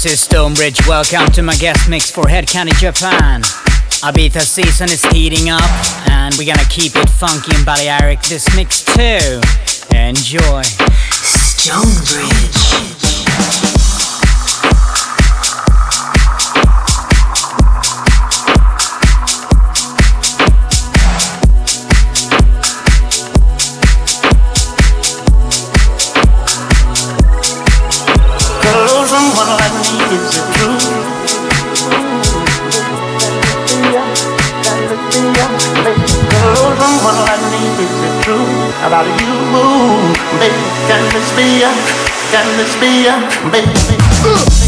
[0.00, 0.86] This is Stonebridge.
[0.86, 3.42] Welcome to my guest mix for Head Candy Japan.
[3.42, 5.68] Ibiza season is heating up,
[6.08, 9.40] and we're gonna keep it funky and Balearic this mix too.
[9.96, 10.62] Enjoy.
[11.42, 13.07] Stonebridge.
[38.88, 40.08] About you,
[40.40, 40.64] baby.
[40.88, 41.70] Can this be a,
[42.32, 44.67] can this be a, baby?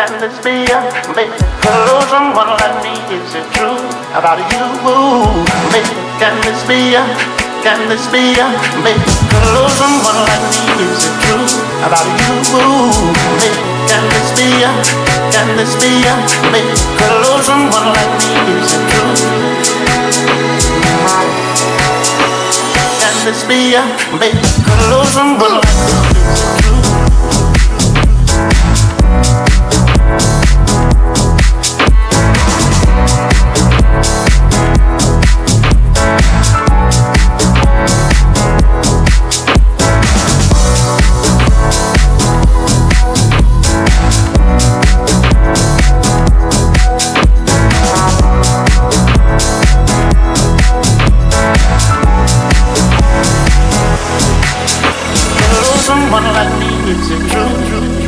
[0.00, 0.80] can this be a
[1.12, 3.76] Maybe for someone like me, is it true
[4.16, 4.64] about you?
[5.68, 7.04] Maybe can this be a
[7.60, 8.48] Can this be a
[8.80, 11.44] Maybe for someone like me, is it true
[11.84, 12.32] about you?
[13.36, 13.60] Maybe
[13.92, 14.72] can this be a
[15.36, 16.16] Can this be a
[16.48, 19.12] Maybe for someone like me, is it true?
[23.04, 23.84] Can this be a
[24.16, 27.09] Maybe for someone like me, is it true?
[56.92, 57.99] it's a drum, drum.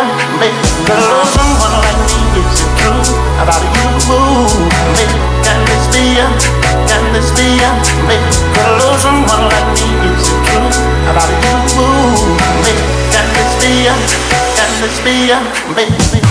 [0.00, 0.56] can make
[0.88, 3.04] a love someone like me is it true
[3.42, 3.84] about you
[5.44, 6.26] can this be a
[6.88, 7.70] can this be a
[8.08, 10.68] a love someone like me is it true
[11.10, 11.52] about you
[13.12, 13.94] can this be a
[14.56, 16.29] can this be a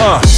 [0.00, 0.37] Uh.